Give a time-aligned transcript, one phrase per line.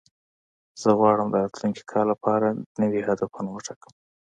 [0.81, 2.47] زه غواړم د راتلونکي کال لپاره
[2.81, 3.93] نوي هدفونه وټاکم.